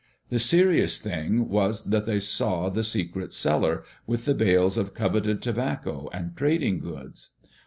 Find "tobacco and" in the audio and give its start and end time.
5.43-6.35